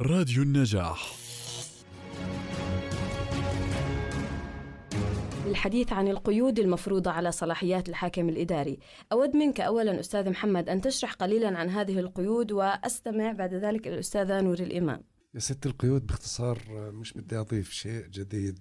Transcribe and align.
راديو 0.00 0.42
النجاح. 0.42 1.14
الحديث 5.46 5.92
عن 5.92 6.08
القيود 6.08 6.58
المفروضة 6.58 7.10
على 7.10 7.32
صلاحيات 7.32 7.88
الحاكم 7.88 8.28
الإداري. 8.28 8.78
أود 9.12 9.36
منك 9.36 9.60
أولا 9.60 10.00
أستاذ 10.00 10.30
محمد 10.30 10.68
أن 10.68 10.80
تشرح 10.80 11.12
قليلا 11.12 11.58
عن 11.58 11.68
هذه 11.68 11.98
القيود 11.98 12.52
وأستمع 12.52 13.32
بعد 13.32 13.54
ذلك 13.54 13.88
الأستاذة 13.88 14.40
نور 14.40 14.58
الإمام. 14.58 15.02
يا 15.34 15.40
ست 15.40 15.66
القيود 15.66 16.06
باختصار 16.06 16.58
مش 16.92 17.12
بدي 17.12 17.36
أضيف 17.36 17.70
شيء 17.70 18.06
جديد 18.06 18.58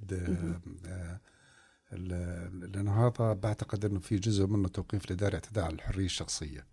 لأنه 1.95 3.07
هذا 3.07 3.33
بعتقد 3.33 3.85
أنه 3.85 3.99
في 3.99 4.15
جزء 4.15 4.47
منه 4.47 4.67
توقيف 4.67 5.05
الإداري 5.05 5.35
اعتداء 5.35 5.65
على 5.65 5.73
الحرية 5.73 6.05
الشخصية. 6.05 6.65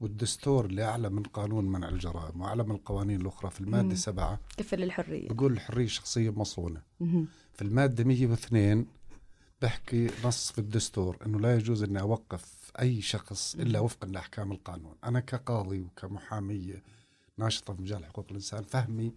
والدستور 0.00 0.66
اللي 0.66 0.84
أعلى 0.84 1.08
من 1.08 1.22
قانون 1.22 1.64
منع 1.64 1.88
الجرائم 1.88 2.40
وأعلى 2.40 2.62
من 2.62 2.70
القوانين 2.70 3.20
الأخرى 3.20 3.50
في 3.50 3.60
المادة 3.60 3.94
سبعة 3.94 4.40
كفل 4.56 4.82
الحرية. 4.82 5.28
بقول 5.28 5.52
الحرية 5.52 5.84
الشخصية 5.84 6.30
مصونة. 6.30 6.82
في 7.52 7.62
المادة 7.62 8.04
102 8.04 8.86
بحكي 9.62 10.10
نص 10.24 10.52
في 10.52 10.58
الدستور 10.58 11.16
إنه 11.26 11.40
لا 11.40 11.54
يجوز 11.54 11.82
إني 11.82 12.00
أوقف 12.00 12.72
أي 12.80 13.00
شخص 13.02 13.54
إلا 13.54 13.80
وفقا 13.80 14.08
لأحكام 14.08 14.52
القانون، 14.52 14.94
أنا 15.04 15.20
كقاضي 15.20 15.80
وكمحامية 15.80 16.82
ناشطة 17.38 17.74
في 17.74 17.82
مجال 17.82 18.04
حقوق 18.04 18.26
الإنسان 18.30 18.62
فهمي 18.62 19.12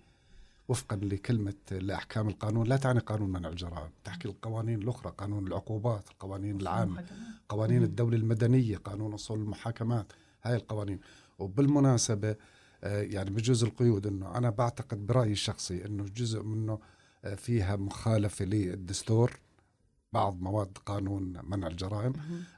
وفقا 0.67 0.95
لكلمة 0.95 1.53
لأحكام 1.71 2.29
القانون 2.29 2.67
لا 2.67 2.77
تعني 2.77 2.99
قانون 2.99 3.29
منع 3.29 3.49
الجرائم، 3.49 3.89
تحكي 4.03 4.27
القوانين 4.27 4.81
الأخرى، 4.81 5.13
قانون 5.17 5.47
العقوبات، 5.47 6.09
القوانين 6.09 6.61
العامة، 6.61 7.05
قوانين 7.49 7.83
الدولة 7.83 8.17
المدنية، 8.17 8.77
قانون 8.77 9.13
أصول 9.13 9.39
المحاكمات، 9.39 10.13
هاي 10.43 10.55
القوانين، 10.55 10.99
وبالمناسبة 11.39 12.35
آه، 12.83 13.01
يعني 13.01 13.29
بجوز 13.29 13.63
القيود 13.63 14.07
إنه 14.07 14.37
أنا 14.37 14.49
بعتقد 14.49 15.07
برأيي 15.07 15.31
الشخصي 15.31 15.85
إنه 15.85 16.03
جزء 16.03 16.43
منه 16.43 16.79
آه، 17.25 17.35
فيها 17.35 17.75
مخالفة 17.75 18.45
للدستور 18.45 19.39
بعض 20.13 20.41
مواد 20.41 20.77
قانون 20.85 21.33
منع 21.43 21.67
الجرائم. 21.67 22.13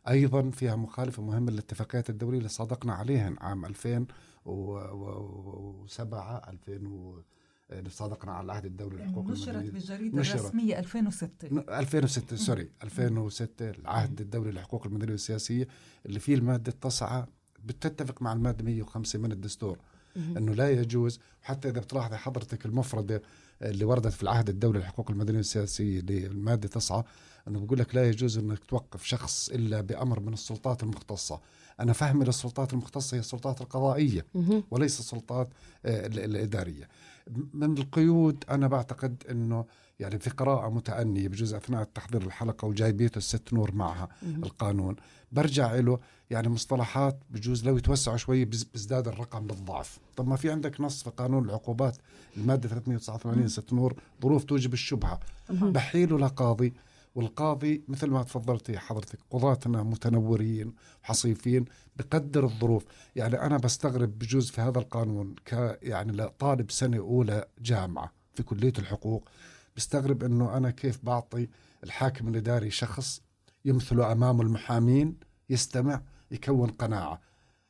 أيضا 0.10 0.50
فيها 0.50 0.76
مخالفة 0.76 1.24
مهمة 1.24 1.52
للاتفاقيات 1.52 2.10
الدولية 2.10 2.38
اللي 2.38 2.50
صادقنا 2.50 2.94
عليهن 2.94 3.36
عام 3.40 3.66
2007 3.66 6.50
2000 6.50 7.24
اللي 7.72 7.90
صادقنا 7.90 8.32
على 8.32 8.46
العهد 8.46 8.66
الدولي 8.66 8.96
للحقوق 8.96 9.26
نشرت 9.30 9.66
بالجريدة 9.66 10.22
الرسمية 10.22 10.80
2006 10.80 11.48
2006 11.80 12.36
سوري. 12.36 12.70
2006 12.84 13.70
العهد 13.70 14.22
الدولي 14.22 14.52
للحقوق 14.52 14.86
المدنية 14.86 15.12
والسياسية 15.12 15.68
اللي 16.06 16.20
فيه 16.20 16.36
المادة 16.36 16.72
التاسعة. 16.72 17.28
بتتفق 17.66 18.22
مع 18.22 18.34
المادة 18.34 18.64
105 18.64 19.20
من 19.20 19.32
الدستور 19.32 19.78
إنه 20.18 20.54
لا 20.54 20.70
يجوز. 20.72 21.20
حتى 21.42 21.70
إذا 21.70 21.80
بتلاحظي 21.80 22.18
حضرتك 22.18 22.66
المفردة 22.66 23.22
اللي 23.62 23.86
وردت 23.86 24.14
في 24.14 24.24
العهد 24.24 24.50
الدولي 24.50 24.80
للحقوق 24.80 25.12
المدنيه 25.12 25.38
والسياسية 25.38 26.02
للمادة 26.02 26.68
9 26.68 27.06
إنه 27.48 27.60
بقول 27.60 27.80
لك 27.80 27.96
لا 27.96 28.10
يجوز 28.10 28.38
إنك 28.38 28.64
توقف 28.64 29.04
شخص 29.04 29.50
إلا 29.50 29.82
بأمر 29.82 30.20
من 30.20 30.34
السلطات 30.34 30.84
المختصة. 30.84 31.42
أنا 31.80 31.94
فهمي 31.94 32.26
للسلطات 32.26 32.74
المختصة 32.74 33.16
هي 33.16 33.20
السلطات 33.20 33.62
القضائية 33.62 34.26
وليس 34.72 35.00
السلطات 35.00 35.50
آه، 35.86 36.08
الإدارية. 36.08 36.88
من 37.54 37.78
القيود 37.78 38.44
أنا 38.50 38.68
بعتقد 38.68 39.24
إنه 39.32 39.66
يعني 40.00 40.20
في 40.20 40.30
قراءة 40.30 40.70
متأنية 40.70 41.28
بجوز 41.28 41.54
أثناء 41.54 41.84
تحضير 41.84 42.22
الحلقة 42.22 42.66
وجايبيته 42.66 43.18
الست 43.18 43.54
نور 43.54 43.72
معها 43.76 44.10
القانون 44.24 44.96
برجع 45.32 45.76
له 45.76 46.00
يعني 46.30 46.50
مصطلحات 46.50 47.20
بجوز 47.30 47.66
لو 47.66 47.78
يتوسعوا 47.78 48.18
شوي 48.18 48.46
بيزداد 48.46 49.08
الرقم 49.08 49.48
بالضعف. 49.48 50.00
طب 50.16 50.28
ما 50.28 50.36
في 50.36 50.52
عندك 50.52 50.82
نص 50.82 51.04
في 51.04 51.10
قانون 51.10 51.46
العقوبات 51.46 51.98
المادة 52.38 52.70
389 52.70 53.48
ست 53.48 53.74
نور 53.74 53.96
ظروف 54.22 54.44
توجب 54.44 54.74
الشبهة. 54.74 55.20
بحيله 55.50 56.20
لقاضي 56.20 56.74
والقاضي 57.16 57.84
مثل 57.88 58.10
ما 58.10 58.24
تفضلتي 58.24 58.78
حضرتك 58.78 59.20
قضاتنا 59.30 59.84
متنورين 59.84 60.74
حصيفين 61.02 61.66
بقدر 61.96 62.46
الظروف. 62.46 62.86
يعني 63.16 63.42
أنا 63.42 63.58
بستغرب 63.58 64.20
بجوز 64.20 64.50
في 64.50 64.62
هذا 64.62 64.80
القانون 64.80 65.36
ك 65.46 65.80
يعني 65.82 66.12
لطالب 66.12 66.72
سنة 66.72 66.98
أولى 66.98 67.46
جامعة 67.62 68.12
في 68.34 68.44
كلية 68.44 68.74
الحقوق 68.80 69.30
بستغرب 69.76 70.24
أنه 70.24 70.58
أنا 70.58 70.72
كيف 70.72 71.00
بعطي 71.04 71.48
الحاكم 71.84 72.28
الإداري 72.28 72.72
شخص 72.72 73.22
يمثله 73.66 74.12
أمامه 74.12 74.42
المحامين 74.42 75.18
يستمع 75.50 76.02
يكون 76.32 76.70
قناعة. 76.70 77.22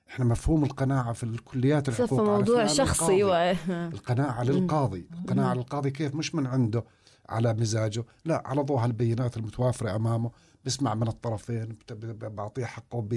إحنا 0.10 0.26
مفهوم 0.26 0.64
القناعة 0.64 1.14
في 1.14 1.24
الكليات 1.24 1.90
الحقوق 1.90 2.22
موضوع 2.22 2.66
شخصي 2.66 3.24
و... 3.24 3.34
القناعة 3.70 4.44
للقاضي 4.44 5.08
القناعة 5.14 5.54
للقاضي 5.54 5.92
كيف؟ 5.92 6.16
مش 6.16 6.36
من 6.36 6.48
عنده. 6.48 6.84
على 7.30 7.54
مزاجه. 7.54 8.04
لا 8.26 8.44
على 8.46 8.62
ضوء 8.62 8.86
البينات 8.86 9.38
المتوافرة 9.38 9.96
أمامه. 9.96 10.32
بسمع 10.66 10.96
من 10.96 11.08
الطرفين 11.08 11.78
بعطيه 12.22 12.66
حقه 12.66 13.08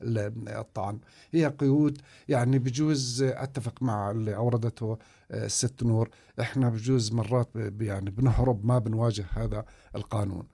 بالطعن. 0.00 0.98
هي 1.32 1.46
قيود 1.46 1.98
يعني 2.28 2.58
بجوز 2.58 3.22
أتفق 3.22 3.82
مع 3.82 4.10
اللي 4.10 4.36
أوردته 4.36 4.98
آه، 5.30 5.46
الست 5.46 5.82
نور. 5.82 6.10
إحنا 6.40 6.68
بجوز 6.68 7.12
مرات 7.12 7.48
يعني 7.80 8.10
بنهرب 8.10 8.66
ما 8.66 8.78
بنواجه 8.78 9.24
هذا 9.32 9.64
القانون. 9.96 10.46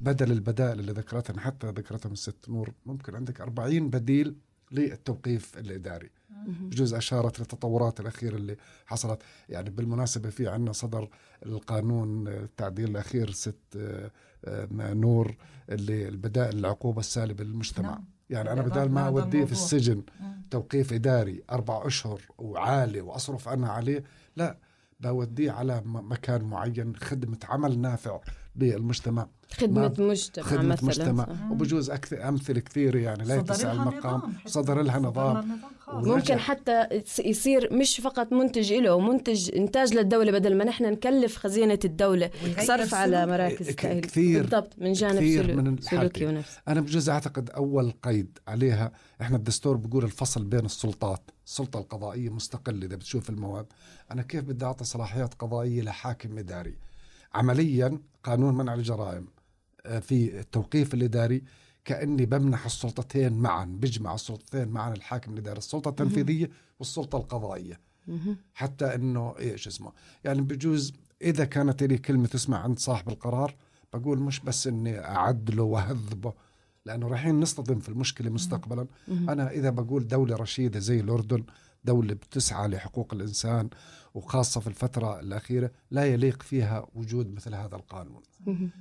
بدل 0.00 0.32
البدائل 0.32 0.80
اللي 0.80 0.92
ذكرتها 0.92 1.40
حتى 1.40 1.66
ذكرتها 1.66 2.08
من 2.08 2.12
الست 2.12 2.48
نور 2.48 2.72
ممكن 2.86 3.14
عندك 3.14 3.40
40 3.40 3.90
بديل 3.90 4.36
للتوقيف 4.72 5.58
الإداري. 5.58 6.10
بجوز 6.46 6.94
أشارت 6.94 7.40
للتطورات 7.40 8.00
الأخيرة 8.00 8.36
اللي 8.36 8.56
حصلت. 8.86 9.22
يعني 9.48 9.70
بالمناسبة 9.70 10.30
في 10.30 10.48
عنا 10.48 10.72
صدر 10.72 11.08
القانون 11.46 12.28
التعديل 12.28 12.88
الأخير 12.90 13.30
ست 13.30 13.76
آه، 13.76 14.68
نور 14.94 15.36
اللي 15.68 16.08
البدائل 16.08 16.58
العقوبة 16.58 17.00
السالبة 17.00 17.44
للمجتمع. 17.44 17.90
نعم. 17.90 18.04
يعني 18.30 18.52
أنا 18.52 18.62
بدال 18.62 18.90
ما 18.90 19.06
أوديه 19.06 19.44
في 19.44 19.52
السجن 19.52 20.02
توقيف 20.50 20.92
إداري 20.92 21.42
أربع 21.50 21.86
أشهر 21.86 22.20
وعالي 22.38 23.00
وأصرف 23.00 23.48
أنا 23.48 23.68
عليه 23.68 24.04
لا 24.36 24.58
بوديه 25.00 25.50
على 25.50 25.82
مكان 25.84 26.44
معين 26.44 26.96
خدمة 26.96 27.38
عمل 27.44 27.78
نافع. 27.78 28.20
للمجتمع 28.58 29.28
خدمة 29.52 29.94
مجتمع 29.98 30.44
خدمة 30.44 30.78
مثلا. 30.82 31.12
مجتمع. 31.12 31.50
وبجوز 31.50 31.90
أكثر 31.90 32.28
أمثلة 32.28 32.60
كثيرة 32.60 32.98
يعني 32.98 33.24
لا 33.24 33.36
يتسع 33.36 33.72
المقام 33.72 34.22
صدر 34.46 34.82
لها 34.82 34.98
نظام. 34.98 35.58
ممكن 35.92 36.36
حتى 36.38 37.02
يصير 37.24 37.72
مش 37.72 38.00
فقط 38.00 38.32
منتج 38.32 38.72
له 38.72 39.00
منتج 39.00 39.54
إنتاج 39.56 39.94
للدولة 39.94 40.32
بدل 40.32 40.56
ما 40.56 40.64
نحن 40.64 40.84
نكلف 40.84 41.36
خزينة 41.36 41.78
الدولة. 41.84 42.30
صرف 42.58 42.94
على 42.94 43.26
مراكز 43.26 43.68
التأهيل 43.68 44.00
كثير 44.00 44.42
بالضبط 44.42 44.72
من 44.78 44.92
جانب 44.92 45.16
كثير 45.16 45.56
من 45.56 45.80
سلوكي 45.80 46.26
ونفسي. 46.26 46.60
أنا 46.68 46.80
بجوز 46.80 47.08
أعتقد 47.08 47.50
أول 47.50 47.92
قيد 48.02 48.38
عليها 48.48 48.92
إحنا 49.20 49.36
الدستور 49.36 49.76
بقول 49.76 50.04
الفصل 50.04 50.44
بين 50.44 50.64
السلطات 50.64 51.30
السلطة 51.46 51.78
القضائية 51.78 52.30
مستقلة 52.30 52.86
إذا 52.86 52.96
بتشوف 52.96 53.30
المواد. 53.30 53.66
أنا 54.12 54.22
كيف 54.22 54.44
بدي 54.44 54.64
أعطي 54.64 54.84
صلاحيات 54.84 55.34
قضائية 55.34 55.82
لحاكم 55.82 56.38
إداري؟ 56.38 56.74
عمليا 57.34 57.98
قانون 58.24 58.54
منع 58.54 58.74
الجرائم 58.74 59.26
آه، 59.86 59.98
في 59.98 60.40
التوقيف 60.40 60.94
الإداري 60.94 61.42
كأني 61.84 62.26
بمنح 62.26 62.64
السلطتين 62.64 63.32
معا 63.32 63.64
بجمع 63.64 64.14
السلطتين 64.14 64.68
معا 64.68 64.92
الحاكم 64.92 65.32
الإداري 65.32 65.58
السلطة 65.58 65.88
التنفيذية 65.88 66.50
والسلطة 66.78 67.18
القضائية. 67.18 67.80
حتى 68.54 68.94
أنه 68.94 69.34
إيش 69.38 69.66
اسمه 69.66 69.92
يعني 70.24 70.40
بجوز 70.42 70.92
إذا 71.22 71.44
كانت 71.44 71.82
لي 71.82 71.98
كلمة 71.98 72.26
تسمع 72.26 72.58
عند 72.58 72.78
صاحب 72.78 73.08
القرار 73.08 73.54
بقول 73.92 74.18
مش 74.18 74.40
بس 74.40 74.66
أني 74.66 74.98
أعدله 75.04 75.62
وأهذبه 75.62 76.32
لأنه 76.86 77.08
رايحين 77.08 77.40
نصطدم 77.40 77.78
في 77.78 77.88
المشكلة 77.88 78.30
مستقبلا. 78.30 78.86
أنا 79.08 79.50
إذا 79.50 79.70
بقول 79.70 80.08
دولة 80.08 80.36
رشيدة 80.36 80.78
زي 80.80 81.00
الأردن 81.00 81.44
دولة 81.84 82.14
بتسعى 82.14 82.68
لحقوق 82.68 83.14
الإنسان 83.14 83.68
وخاصة 84.14 84.60
في 84.60 84.66
الفترة 84.66 85.20
الأخيرة 85.20 85.70
لا 85.90 86.04
يليق 86.04 86.42
فيها 86.42 86.86
وجود 86.94 87.34
مثل 87.34 87.54
هذا 87.54 87.76
القانون. 87.76 88.22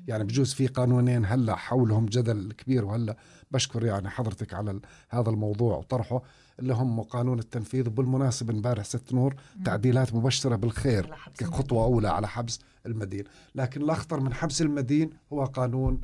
يعني 0.07 0.23
بجوز 0.23 0.53
في 0.53 0.67
قانونين 0.67 1.25
هلا 1.25 1.55
حولهم 1.55 2.05
جدل 2.05 2.51
كبير 2.51 2.85
وهلا 2.85 3.17
بشكر 3.51 3.85
يعني 3.85 4.09
حضرتك 4.09 4.53
على 4.53 4.79
هذا 5.09 5.29
الموضوع 5.29 5.77
وطرحه 5.77 6.21
اللي 6.59 6.73
هم 6.73 7.01
قانون 7.01 7.39
التنفيذ 7.39 7.87
وبالمناسبة 7.87 8.53
امبارح 8.53 8.83
ست 8.83 9.13
نور 9.13 9.35
تعديلات 9.65 10.15
مبشرة 10.15 10.55
بالخير 10.55 11.15
كخطوة 11.37 11.83
أولى 11.83 12.09
على 12.09 12.27
حبس 12.27 12.59
المدين. 12.85 13.23
لكن 13.55 13.81
الأخطر 13.81 14.19
من 14.19 14.33
حبس 14.33 14.61
المدين 14.61 15.09
هو 15.33 15.45
قانون 15.45 16.01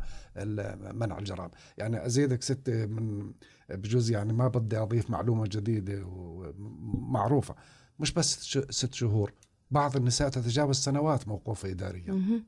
منع 0.93 1.17
الجرائم. 1.19 1.51
يعني 1.77 2.05
أزيدك 2.05 2.43
ست 2.43 2.69
من 2.69 3.31
بجوز 3.75 4.11
يعني 4.11 4.33
ما 4.33 4.47
بدي 4.47 4.77
أضيف 4.77 5.09
معلومة 5.09 5.43
جديدة 5.47 6.03
ومعروفة. 6.05 7.55
مش 7.99 8.11
بس 8.13 8.57
ست 8.69 8.93
شهور 8.93 9.33
بعض 9.71 9.95
النساء 9.95 10.29
تتجاوز 10.29 10.75
سنوات 10.75 11.27
موقوفة 11.27 11.69
إداريا. 11.69 12.43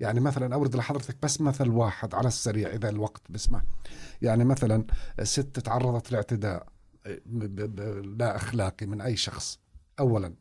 يعني 0.00 0.20
مثلا 0.20 0.54
أورد 0.54 0.76
لحضرتك 0.76 1.16
بس 1.22 1.40
مثل 1.40 1.68
واحد 1.68 2.14
على 2.14 2.28
السريع 2.28 2.68
إذا 2.68 2.88
الوقت 2.88 3.22
بسمح. 3.30 3.62
يعني 4.22 4.44
مثلا 4.44 4.84
ست 5.22 5.60
تعرضت 5.60 6.12
لاعتداء 6.12 6.66
لا 8.18 8.36
أخلاقي 8.36 8.86
من 8.86 9.00
أي 9.00 9.16
شخص. 9.16 9.58
أولا 10.00 10.34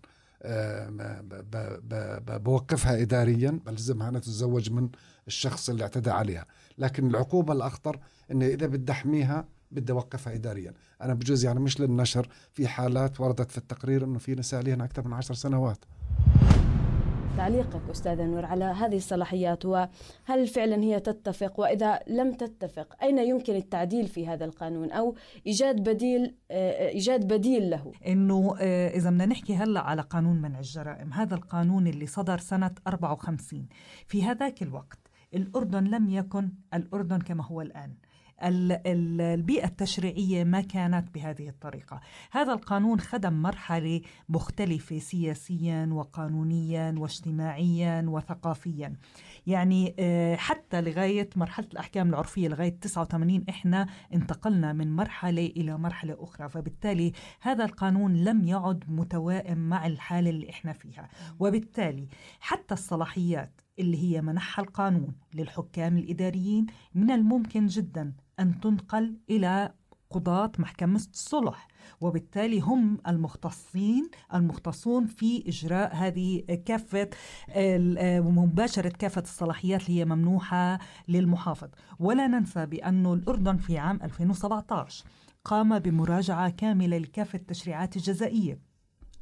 بوقفها 2.38 3.01
إداريا 3.01 3.60
بلزمها 3.66 4.10
أنها 4.10 4.19
تتزوج 4.19 4.71
من 4.71 4.89
الشخص 5.28 5.69
اللي 5.69 5.83
اعتدى 5.83 6.10
عليها. 6.10 6.45
لكن 6.78 7.07
العقوبة 7.07 7.54
الأخطر 7.54 8.00
أنه 8.31 8.45
إذا 8.45 8.68
بدي 8.68 8.92
أحميها 8.92 9.48
بدي 9.75 9.92
أوقفها 9.92 10.33
إداريا. 10.33 10.74
أنا 11.01 11.13
بجوز 11.13 11.45
يعني 11.45 11.60
مش 11.60 11.80
للنشر 11.80 12.27
في 12.54 12.68
حالات 12.68 13.22
وردت 13.22 13.51
في 13.51 13.57
التقرير 13.57 14.04
أنه 14.04 14.19
في 14.19 14.36
نساء 14.36 14.62
لهن 14.62 14.81
أكثر 14.81 15.07
من 15.07 15.13
عشر 15.13 15.33
سنوات. 15.33 15.86
تعليقك 17.38 17.89
أستاذ 17.92 18.22
نور 18.22 18.45
على 18.45 18.66
هذه 18.66 18.98
الصلاحيات 18.98 19.66
وهل 19.66 20.48
فعلا 20.48 20.83
هي 20.83 21.00
تتفق؟ 21.00 21.60
وإذا 21.60 22.00
لم 22.07 22.33
تتفق 22.33 22.95
أين 23.04 23.18
يمكن 23.18 23.56
التعديل 23.56 24.07
في 24.07 24.27
هذا 24.27 24.45
القانون؟ 24.45 24.92
أو 24.92 25.16
إيجاد 25.48 25.89
بديل 25.89 26.36
آه، 26.51 26.89
إيجاد 26.89 27.33
بديل 27.33 27.69
له؟ 27.69 27.92
إنه 28.07 28.56
آه، 28.60 28.89
إذا 28.89 29.10
بدنا 29.10 29.25
نحكي 29.25 29.56
هلأ 29.56 29.81
على 29.81 30.01
قانون 30.01 30.42
منع 30.42 30.60
الجرائم 30.60 31.13
هذا 31.13 31.36
القانون 31.36 31.88
اللي 31.88 32.06
صدر 32.06 32.38
سنة 32.38 32.71
54 32.88 33.68
في 34.07 34.24
هذاك 34.24 34.63
الوقت 34.63 35.00
الأردن 35.33 35.83
لم 35.83 36.10
يكن 36.10 36.51
الأردن 36.74 37.19
كما 37.19 37.45
هو 37.45 37.62
الآن. 37.62 37.94
البيئة 38.43 39.65
التشريعية 39.65 40.43
ما 40.43 40.61
كانت 40.61 41.13
بهذه 41.13 41.49
الطريقة. 41.49 42.01
هذا 42.31 42.53
القانون 42.53 42.99
خدم 42.99 43.33
مرحلة 43.33 44.01
مختلفة 44.29 44.99
سياسيا 44.99 45.89
وقانونيا 45.91 46.95
واجتماعيا 46.97 48.05
وثقافيا. 48.07 48.93
يعني 49.47 49.95
آه، 49.99 50.35
حتى 50.35 50.81
لغاية 50.81 51.29
مرحلة 51.35 51.67
الأحكام 51.73 52.09
العرفية 52.09 52.47
لغاية 52.47 52.69
89 52.79 53.45
إحنا 53.49 53.87
انتقلنا 54.13 54.73
من 54.73 54.95
مرحلة 54.95 55.45
إلى 55.45 55.77
مرحلة 55.77 56.17
أخرى. 56.19 56.49
فبالتالي 56.49 57.11
هذا 57.41 57.65
القانون 57.65 58.13
لم 58.23 58.43
يعد 58.43 58.83
متوائم 58.87 59.57
مع 59.57 59.85
الحالة 59.87 60.29
اللي 60.29 60.49
إحنا 60.49 60.73
فيها. 60.73 61.09
وبالتالي 61.39 62.07
حتى 62.39 62.73
الصلاحيات 62.73 63.61
اللي 63.79 63.97
هي 63.97 64.21
منحها 64.21 64.65
القانون 64.65 65.15
للحكام 65.33 65.97
الإداريين 65.97 66.65
من 66.95 67.11
الممكن 67.11 67.67
جدا 67.67 68.13
أن 68.39 68.59
تنقل 68.59 69.17
إلى 69.29 69.73
قضاة 70.09 70.51
محكمة 70.59 70.95
الصلح 70.95 71.67
وبالتالي 72.01 72.59
هم 72.59 72.97
المختصين 73.07 74.09
المختصون 74.33 75.05
في 75.05 75.43
إجراء 75.47 75.95
هذه 75.95 76.43
كافة 76.65 77.09
ومباشرة 78.19 78.89
كافة 78.89 79.21
الصلاحيات 79.21 79.89
اللي 79.89 79.99
هي 79.99 80.05
ممنوحة 80.05 80.79
للمحافظ. 81.07 81.69
ولا 81.99 82.27
ننسى 82.27 82.65
بأن 82.65 83.05
الأردن 83.05 83.57
في 83.57 83.77
عام 83.77 83.99
2017 84.03 85.05
قام 85.45 85.79
بمراجعة 85.79 86.49
كاملة 86.49 86.97
لكافة 86.97 87.39
التشريعات 87.39 87.95
الجزائية 87.97 88.59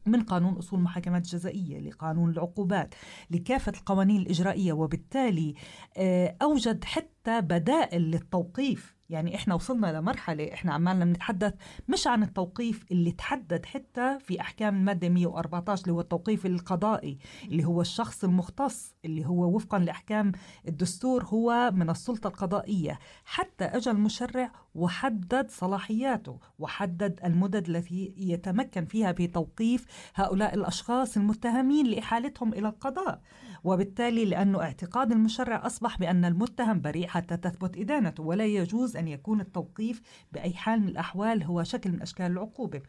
من 0.05 0.21
قانون 0.21 0.53
أصول 0.53 0.79
المحاكمات 0.79 1.25
الجزائية 1.25 1.79
لقانون 1.79 2.29
العقوبات 2.29 2.95
لكافة 3.31 3.71
القوانين 3.71 4.21
الإجرائية 4.21 4.73
وبالتالي 4.73 5.55
آه، 5.97 6.35
أوجد 6.41 6.83
حتى 7.23 7.41
بدائل 7.41 8.01
للتوقيف. 8.01 8.95
يعني 9.09 9.35
إحنا 9.35 9.55
وصلنا 9.55 9.97
لمرحلة 9.99 10.53
إحنا 10.53 10.73
عمالنا 10.73 11.05
بنتحدث 11.05 11.53
مش 11.87 12.07
عن 12.07 12.23
التوقيف 12.23 12.85
اللي 12.91 13.11
تحدد 13.11 13.65
حتى 13.65 14.17
في 14.19 14.41
أحكام 14.41 14.75
الماده 14.75 15.09
114 15.09 15.81
اللي 15.81 15.93
هو 15.93 16.01
التوقيف 16.01 16.45
القضائي 16.45 17.17
اللي 17.43 17.65
هو 17.65 17.81
الشخص 17.81 18.23
المختص 18.23 18.93
اللي 19.05 19.25
هو 19.25 19.55
وفقا 19.55 19.79
لأحكام 19.79 20.31
الدستور 20.67 21.25
هو 21.25 21.71
من 21.73 21.89
السلطة 21.89 22.27
القضائية. 22.27 22.99
حتى 23.25 23.65
اجى 23.65 23.91
المشرع 23.91 24.51
وحدد 24.75 25.49
صلاحياته 25.49 26.39
وحدد 26.59 27.19
المدد 27.25 27.69
التي 27.69 28.13
يتمكن 28.17 28.85
فيها 28.85 29.11
بتوقيف 29.11 29.85
هؤلاء 30.15 30.55
الأشخاص 30.55 31.17
المتهمين 31.17 31.87
لإحالتهم 31.87 32.53
إلى 32.53 32.67
القضاء. 32.67 33.21
وبالتالي 33.63 34.25
لأنه 34.25 34.61
اعتقاد 34.61 35.11
المشرع 35.11 35.65
أصبح 35.65 35.97
بأن 35.99 36.25
المتهم 36.25 36.81
بريء 36.81 37.07
حتى 37.13 37.37
تثبت 37.37 37.77
إدانته 37.77 38.23
ولا 38.23 38.45
يجوز 38.45 38.97
أن 38.97 39.07
يكون 39.07 39.41
التوقيف 39.41 40.01
بأي 40.31 40.53
حال 40.53 40.81
من 40.81 40.87
الأحوال 40.87 41.43
هو 41.43 41.63
شكل 41.63 41.91
من 41.91 42.01
أشكال 42.01 42.25
العقوبة. 42.31 42.81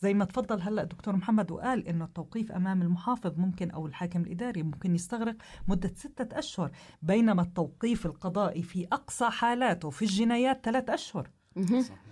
زي 0.00 0.14
ما 0.14 0.24
تفضل 0.24 0.60
هلأ 0.60 0.84
دكتور 0.84 1.16
محمد 1.16 1.50
وقال 1.50 1.88
إنه 1.88 2.04
التوقيف 2.04 2.52
أمام 2.52 2.82
المحافظ 2.82 3.38
ممكن 3.38 3.70
أو 3.70 3.86
الحاكم 3.86 4.20
الإداري 4.20 4.62
ممكن 4.62 4.94
يستغرق 4.94 5.34
مدة 5.68 5.92
ستة 5.96 6.38
أشهر 6.38 6.70
بينما 7.02 7.42
التوقيف 7.42 8.06
القضائي 8.06 8.62
في 8.62 8.86
أقصى 8.92 9.30
حالاته 9.30 9.90
في 9.90 10.02
الجنايات 10.02 10.60
ثلاث 10.64 10.90
أشهر. 10.90 11.30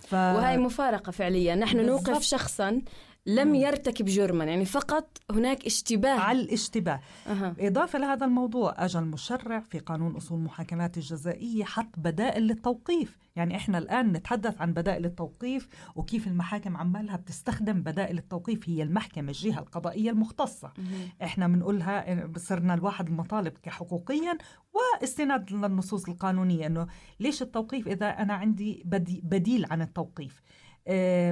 ف... 0.00 0.14
وهي 0.14 0.58
مفارقة 0.58 1.10
فعليا. 1.10 1.54
نحن 1.54 1.76
بالزبط. 1.76 2.08
نوقف 2.08 2.22
شخصا 2.22 2.82
لم 3.26 3.54
يرتكب 3.54 4.04
جرما 4.04 4.44
يعني 4.44 4.64
فقط 4.64 5.18
هناك 5.30 5.66
اشتباه. 5.66 6.18
على 6.18 6.40
الاشتباه. 6.40 7.00
أه. 7.26 7.56
إضافة 7.60 7.98
لهذا 7.98 8.26
الموضوع 8.26 8.74
أجى 8.84 8.98
المشرع 8.98 9.60
في 9.60 9.78
قانون 9.78 10.16
أصول 10.16 10.38
المحاكمات 10.38 10.96
الجزائية 10.96 11.64
حط 11.64 11.88
بدائل 11.96 12.42
للتوقيف. 12.42 13.18
يعني 13.36 13.56
إحنا 13.56 13.78
الآن 13.78 14.12
نتحدث 14.12 14.60
عن 14.60 14.72
بدائل 14.72 15.04
التوقيف 15.04 15.68
وكيف 15.96 16.26
المحاكم 16.26 16.76
عمالها 16.76 17.16
بتستخدم 17.16 17.82
بدائل 17.82 18.18
التوقيف 18.18 18.68
هي 18.68 18.82
المحكمة 18.82 19.28
الجهة 19.28 19.58
القضائية 19.58 20.10
المختصة. 20.10 20.68
أه. 20.68 21.24
إحنا 21.24 21.48
بنقولها 21.48 22.28
صرنا 22.36 22.74
الواحد 22.74 23.08
المطالب 23.08 23.52
كحقوقيا 23.62 24.38
واستناد 24.74 25.52
للنصوص 25.52 26.08
القانونية 26.08 26.66
أنه 26.66 26.86
ليش 27.20 27.42
التوقيف 27.42 27.88
إذا 27.88 28.08
أنا 28.08 28.34
عندي 28.34 28.82
بديل 29.24 29.66
عن 29.70 29.82
التوقيف؟ 29.82 30.42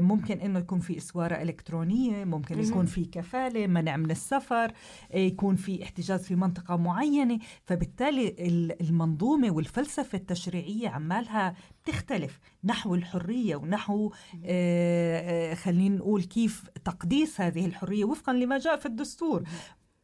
ممكن 0.00 0.40
إنه 0.40 0.58
يكون 0.58 0.78
في 0.80 0.96
إسوارة 0.96 1.34
إلكترونية 1.42 2.24
ممكن 2.24 2.60
يكون 2.60 2.86
في 2.86 3.04
كفالة 3.04 3.66
منع 3.66 3.96
من 3.96 4.10
السفر 4.10 4.72
آه، 5.12 5.16
يكون 5.18 5.56
في 5.56 5.82
احتجاز 5.82 6.24
في 6.24 6.34
منطقة 6.34 6.76
معينة. 6.76 7.38
فبالتالي 7.64 8.34
المنظومة 8.80 9.50
والفلسفة 9.50 10.18
التشريعية 10.18 10.88
عمالها 10.88 11.54
تختلف 11.84 12.40
نحو 12.64 12.94
الحرية 12.94 13.56
ونحو 13.56 14.12
آه، 14.44 15.54
خلينا 15.54 15.96
نقول 15.96 16.22
كيف 16.22 16.64
تقديس 16.84 17.40
هذه 17.40 17.66
الحرية 17.66 18.04
وفقا 18.04 18.32
لما 18.32 18.58
جاء 18.58 18.76
في 18.76 18.86
الدستور. 18.86 19.42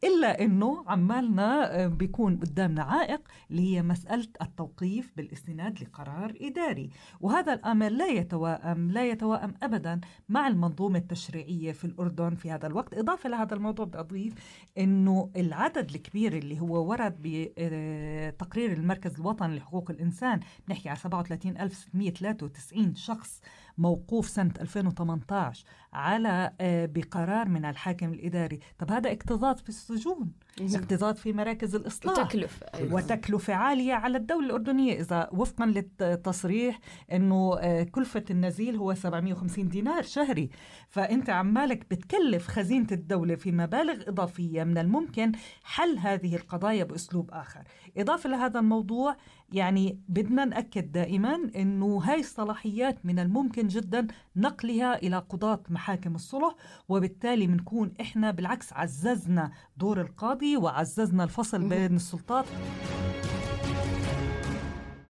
إلا 0.04 0.44
أنه 0.44 0.84
عمالنا 0.86 1.74
آه، 1.84 1.86
بيكون 1.86 2.36
قدامنا 2.36 2.82
عائق 2.82 3.20
اللي 3.50 3.62
هي 3.76 3.82
مسألة 3.82 4.28
التوقيف 4.42 5.12
بالاستناد 5.16 5.82
لقرار 5.82 6.34
إداري. 6.40 6.90
وهذا 7.20 7.52
الأمر 7.52 7.88
لا 7.88 8.06
يتوائم 8.06 8.90
لا 8.90 9.06
يتوائم 9.10 9.54
أبدا 9.62 10.00
مع 10.28 10.46
المنظومة 10.48 10.98
التشريعية 10.98 11.72
في 11.72 11.84
الأردن 11.84 12.34
في 12.34 12.50
هذا 12.50 12.66
الوقت. 12.66 12.94
إضافة 12.94 13.28
لهذا 13.28 13.54
الموضوع 13.54 13.86
بدي 13.86 13.98
أضيف 13.98 14.34
أنه 14.78 15.30
العدد 15.36 15.90
الكبير 15.94 16.36
اللي 16.36 16.60
هو 16.60 16.90
ورد 16.90 17.16
بتقرير 17.22 18.72
المركز 18.72 19.20
الوطني 19.20 19.56
لحقوق 19.56 19.90
الإنسان 19.90 20.40
نحكي 20.68 20.88
على 20.88 20.98
37693 20.98 22.94
شخص 22.94 23.40
موقوف 23.78 24.28
سنة 24.28 24.52
2018 24.60 25.64
على 25.92 26.52
آه، 26.60 26.86
بقرار 26.86 27.48
من 27.48 27.64
الحاكم 27.64 28.12
الإداري. 28.12 28.60
طب 28.78 28.90
هذا 28.90 29.12
اكتظاظ 29.12 29.56
في 29.56 29.68
السجون. 29.68 30.32
اكتظاظ 30.74 31.14
في 31.14 31.32
مراكز 31.32 31.74
الإصلاح. 31.74 32.18
وتكلفة. 32.18 32.66
وتكلفة 32.90 33.54
عالية 33.54 33.94
على 33.94 34.18
الدولة 34.18 34.46
الأردنية. 34.46 35.00
إذا 35.00 35.28
وفقا 35.32 35.66
للتصريح 35.66 36.80
أنه 37.12 37.58
آه، 37.58 37.82
كلفة 37.82 38.24
النزيل 38.30 38.76
هو 38.76 38.94
750 38.94 39.68
دينار 39.68 40.02
شهري. 40.02 40.50
فأنت 40.88 41.30
عمالك 41.30 41.86
بتكلف 41.90 42.48
خزينة 42.48 42.86
الدولة 42.92 43.34
في 43.34 43.52
مبالغ 43.52 44.08
إضافية 44.08 44.64
من 44.64 44.78
الممكن 44.78 45.32
حل 45.64 45.98
هذه 45.98 46.36
القضايا 46.36 46.84
بأسلوب 46.84 47.30
آخر. 47.32 47.62
إضافة 47.96 48.30
لهذا 48.30 48.60
الموضوع 48.60 49.16
يعني 49.52 50.00
بدنا 50.08 50.44
نأكد 50.44 50.92
دائما 50.92 51.50
أنه 51.56 51.98
هاي 52.04 52.20
الصلاحيات 52.20 53.06
من 53.06 53.18
الممكن 53.18 53.66
جدا 53.68 54.06
نقلها 54.36 54.96
إلى 54.98 55.18
قضاة 55.18 55.62
محاكم 55.68 56.14
الصلح 56.14 56.54
وبالتالي 56.88 57.46
بنكون 57.46 57.92
إحنا 58.00 58.30
بالعكس 58.30 58.72
عززنا 58.72 59.50
دور 59.76 60.00
القاضي 60.00 60.49
وعززنا 60.56 61.24
الفصل 61.24 61.68
بين 61.68 61.96
السلطات. 61.96 62.44